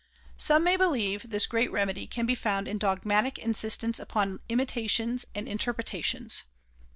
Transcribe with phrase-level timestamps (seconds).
[0.35, 5.47] Some may believe this great remedy can be found in dogmatic insistence upon imitations and
[5.47, 6.41] interpretations.